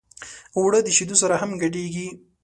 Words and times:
اوړه 0.57 0.79
د 0.83 0.87
شیدو 0.97 1.15
سره 1.21 1.35
هم 1.41 1.51
ګډېږي 1.61 2.07